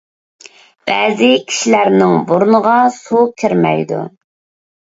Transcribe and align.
بەزى 0.91 1.29
كىشىلەرنىڭ 1.51 2.15
بۇرنىغا 2.31 2.75
سۇ 2.97 3.23
كىرمەيدۇ. 3.43 4.01